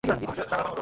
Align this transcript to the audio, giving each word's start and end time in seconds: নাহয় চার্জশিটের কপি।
নাহয় 0.03 0.19
চার্জশিটের 0.19 0.47
কপি। 0.51 0.79